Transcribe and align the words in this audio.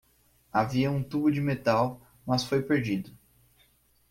Havia 0.51 0.89
um 0.89 1.03
tubo 1.03 1.29
de 1.31 1.39
metal, 1.39 2.01
mas 2.25 2.43
foi 2.43 2.63
perdido 2.63 3.15